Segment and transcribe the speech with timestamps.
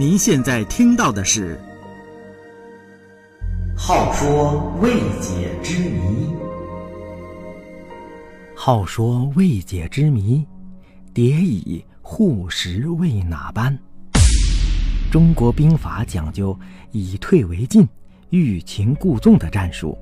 [0.00, 1.60] 您现在听到的是
[3.78, 6.00] 《好说未解之谜》。
[8.56, 10.42] 好说未解之谜，
[11.12, 13.78] 蝶以护食为哪般？
[15.12, 16.58] 中国兵法讲究
[16.92, 17.86] 以退为进、
[18.30, 19.98] 欲擒故纵的战术，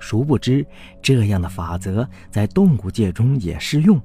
[0.00, 0.66] 殊不知
[1.00, 3.96] 这样的法则在动物界中也适用。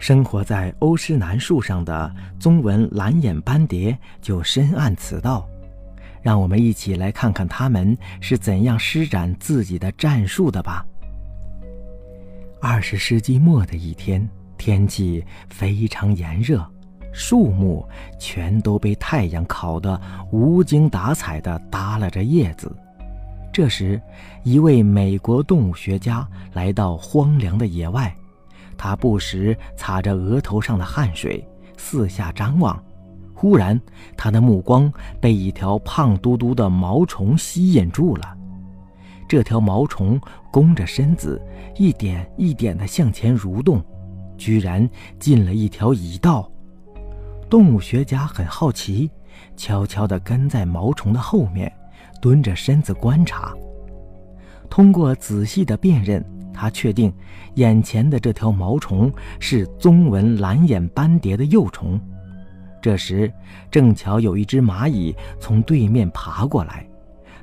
[0.00, 5.46] 生活在欧诗南树上的棕纹蓝眼斑蝶就深谙此道，
[6.22, 10.82] 让我们一起来看看它们是怎样施展自己的战术的吧。
[12.62, 14.26] 二十世纪末的一天，
[14.56, 16.66] 天气非常炎热，
[17.12, 17.86] 树木
[18.18, 20.00] 全都被太阳烤得
[20.32, 22.74] 无精打采地耷拉着叶子。
[23.52, 24.00] 这时，
[24.44, 28.10] 一位美国动物学家来到荒凉的野外。
[28.80, 32.82] 他不时擦着额头上的汗水，四下张望。
[33.34, 33.78] 忽然，
[34.16, 34.90] 他的目光
[35.20, 38.34] 被一条胖嘟嘟的毛虫吸引住了。
[39.28, 40.18] 这条毛虫
[40.50, 41.38] 弓着身子，
[41.76, 43.84] 一点一点地向前蠕动，
[44.38, 44.88] 居然
[45.18, 46.50] 进了一条蚁道。
[47.50, 49.10] 动物学家很好奇，
[49.58, 51.70] 悄悄地跟在毛虫的后面，
[52.18, 53.52] 蹲着身子观察。
[54.70, 56.24] 通过仔细的辨认。
[56.60, 57.10] 他确定，
[57.54, 61.98] 眼前的这条毛虫是棕纹蓝眼斑蝶的幼虫。
[62.82, 63.32] 这时，
[63.70, 66.86] 正巧有一只蚂蚁从对面爬过来。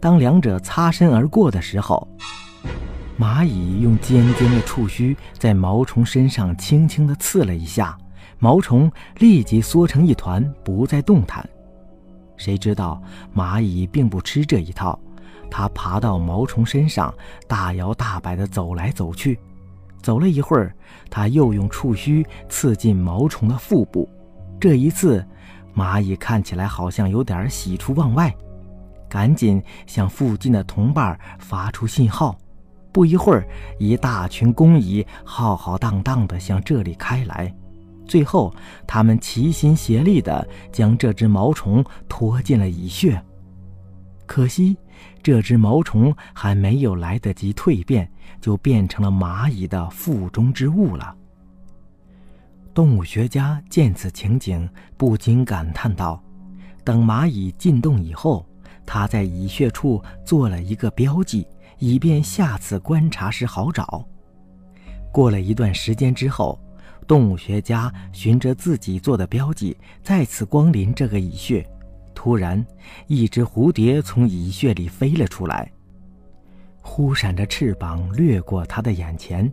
[0.00, 2.08] 当两者擦身而过的时候，
[3.16, 7.96] 蚂蚁用尖尖的触须在毛虫身上轻轻地刺了一下，
[8.40, 11.48] 毛虫立即缩成一团，不再动弹。
[12.36, 13.00] 谁知道
[13.32, 14.98] 蚂蚁并不吃这一套。
[15.56, 17.14] 它爬到毛虫身上，
[17.46, 19.38] 大摇大摆地走来走去。
[20.02, 20.74] 走了一会儿，
[21.08, 24.10] 它又用触须刺进毛虫的腹部。
[24.58, 25.24] 这一次，
[25.72, 28.34] 蚂蚁看起来好像有点喜出望外，
[29.08, 32.36] 赶紧向附近的同伴发出信号。
[32.90, 33.46] 不一会儿，
[33.78, 37.54] 一大群工蚁浩浩荡荡地向这里开来。
[38.08, 38.52] 最后，
[38.88, 43.22] 他们齐心协力地将这只毛虫拖进了蚁穴。
[44.26, 44.76] 可惜。
[45.22, 51.14] 这只毛虫还没有来得及蜕变，就变成了蚂蚁的腹中之物了。
[52.72, 56.22] 动物学家见此情景，不禁感叹道
[56.84, 58.46] ：“等蚂蚁进洞以后，
[58.86, 61.46] 它在蚁穴处做了一个标记，
[61.78, 64.04] 以便下次观察时好找。”
[65.12, 66.58] 过了一段时间之后，
[67.06, 71.64] 动物学家循着自己做的标记，再次光临这个蚁穴。
[72.24, 72.64] 突然，
[73.06, 75.70] 一只蝴蝶从蚁穴里飞了出来，
[76.80, 79.52] 忽闪着翅膀掠过他的眼前。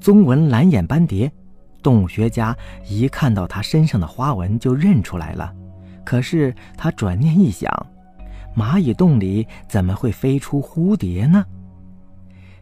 [0.00, 1.30] 棕纹蓝眼斑蝶，
[1.82, 2.56] 动物学家
[2.88, 5.54] 一看到它身上的花纹就认出来了。
[6.02, 7.70] 可是他转念一想，
[8.56, 11.44] 蚂蚁洞里怎么会飞出蝴蝶呢？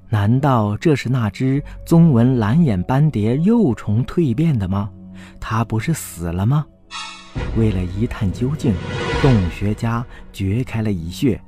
[0.08, 4.90] 难道这是那只棕纹蓝眼斑蝶幼虫蜕变的吗？
[5.38, 6.66] 它不是死了吗？
[7.56, 8.72] 为了一探究竟，
[9.20, 11.40] 动物学家掘开了蚁穴。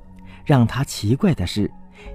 [0.45, 1.71] 让他奇怪的是，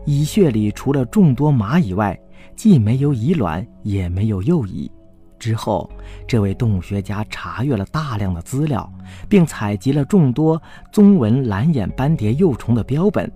[0.06, 2.20] 蚁穴里除了众多蚂蚁外，
[2.56, 4.92] 既没有蚁卵，也没有幼蚁。
[5.38, 5.90] 之后，
[6.28, 8.92] 这位动物学家查阅了大量的资料，
[9.30, 13.32] 并采集了众多棕纹蓝眼斑蝶幼虫的标本。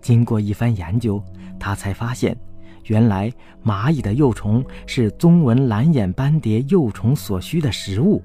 [0.00, 1.22] 经过一番研究，
[1.58, 2.36] 他才发现，
[2.84, 3.32] 原来
[3.64, 8.22] 蚂蚁的幼虫是棕纹蓝眼斑蝶幼虫所需的食物。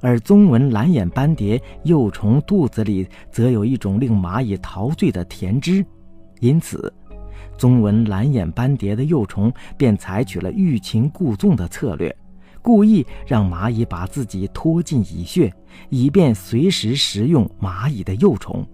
[0.00, 5.84] 而棕纹蓝眼斑蝶幼虫肚子里则有一种令蚂蚁陶醉的甜汁，
[6.40, 6.92] 因此，
[7.58, 12.14] 棕纹蓝眼斑蝶的幼虫便采取了欲擒故纵的策略，
[12.62, 15.52] 故意让蚂蚁把自己拖进蚁穴，
[15.90, 18.66] 以便随时食用蚂蚁的幼虫。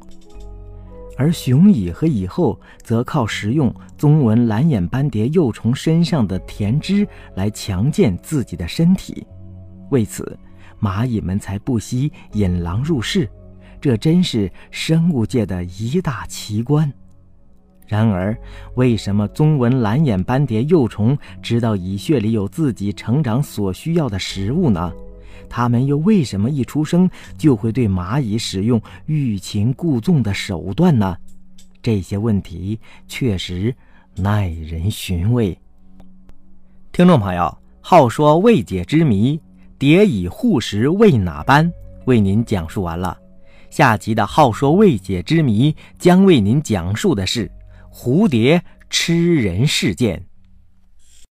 [1.19, 9.27] 而雄蚁和蚁后则靠食用棕纹蓝眼斑蝶幼虫身上的甜汁来强健自己的身体，
[9.91, 10.39] 为此。
[10.81, 13.29] 蚂蚁们才不惜引狼入室，
[13.81, 16.93] 这真是生物界的一大奇观。
[17.87, 18.37] 然而，
[18.75, 24.93] 为什么棕纹蓝眼斑蝶幼虫知道蚁穴里有自己成长所需要的食物呢？
[25.49, 27.09] 它们又为什么一出生
[27.39, 31.17] 就会对蚂蚁使用欲擒故纵的手段呢？
[31.81, 33.73] 这些问题确实
[34.17, 35.57] 耐人寻味。
[36.91, 39.41] 听众朋友，好说未解之谜。
[39.79, 41.71] 蝶以护食为哪般？
[42.07, 43.19] 为您讲述完了。
[43.69, 47.51] 下集的好说未解之谜将为您讲述的是
[47.93, 50.25] 蝴蝶吃人事件。